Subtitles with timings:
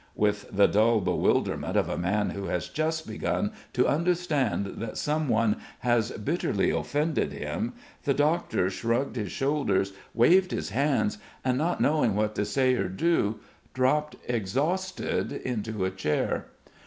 [0.15, 5.57] With the dull bewilderment of a man who has just begun to understand that someone
[5.81, 7.73] has bitterly offended him,
[8.05, 12.87] the doctor shrugged his shoulders, waved his hands and not knowing what to say or
[12.89, 13.41] do,
[13.75, 16.47] dropped exhausted into a chair.